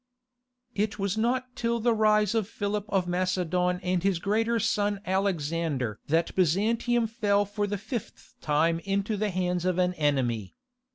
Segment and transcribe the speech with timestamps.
[0.73, 5.99] It was not till the rise of Philip of Macedon and his greater son Alexander
[6.07, 10.55] that Byzantium fell for the fifth time into the hands of an enemy.